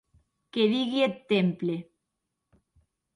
Qué 0.55 0.63
digui 0.71 1.03
eth 1.07 1.19
temple! 1.33 1.75